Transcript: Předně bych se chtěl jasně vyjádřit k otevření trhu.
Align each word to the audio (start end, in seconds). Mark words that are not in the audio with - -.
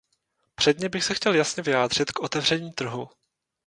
Předně 0.55 0.89
bych 0.89 1.03
se 1.03 1.13
chtěl 1.13 1.35
jasně 1.35 1.63
vyjádřit 1.63 2.11
k 2.11 2.19
otevření 2.19 2.71
trhu. 2.71 3.09